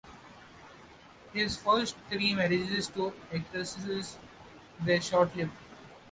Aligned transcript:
His 1.31 1.57
first 1.57 1.95
three 2.09 2.33
marriages 2.33 2.87
to 2.87 3.13
actresses 3.31 4.17
were 4.83 4.99
short-lived. 4.99 5.51